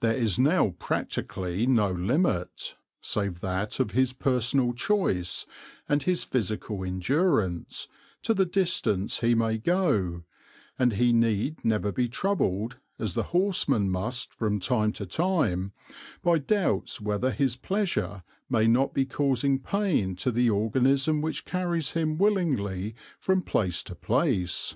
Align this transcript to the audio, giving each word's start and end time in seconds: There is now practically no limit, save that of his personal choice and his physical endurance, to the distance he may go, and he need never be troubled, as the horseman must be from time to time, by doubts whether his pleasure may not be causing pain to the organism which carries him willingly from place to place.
There 0.00 0.12
is 0.16 0.40
now 0.40 0.70
practically 0.80 1.68
no 1.68 1.92
limit, 1.92 2.74
save 3.00 3.38
that 3.42 3.78
of 3.78 3.92
his 3.92 4.12
personal 4.12 4.72
choice 4.72 5.46
and 5.88 6.02
his 6.02 6.24
physical 6.24 6.82
endurance, 6.84 7.86
to 8.22 8.34
the 8.34 8.44
distance 8.44 9.20
he 9.20 9.36
may 9.36 9.58
go, 9.58 10.24
and 10.80 10.94
he 10.94 11.12
need 11.12 11.64
never 11.64 11.92
be 11.92 12.08
troubled, 12.08 12.80
as 12.98 13.14
the 13.14 13.22
horseman 13.30 13.88
must 13.88 14.30
be 14.30 14.34
from 14.34 14.58
time 14.58 14.90
to 14.94 15.06
time, 15.06 15.70
by 16.24 16.38
doubts 16.38 17.00
whether 17.00 17.30
his 17.30 17.54
pleasure 17.54 18.24
may 18.50 18.66
not 18.66 18.94
be 18.94 19.04
causing 19.04 19.60
pain 19.60 20.16
to 20.16 20.32
the 20.32 20.50
organism 20.50 21.20
which 21.22 21.44
carries 21.44 21.92
him 21.92 22.18
willingly 22.18 22.96
from 23.20 23.42
place 23.42 23.84
to 23.84 23.94
place. 23.94 24.74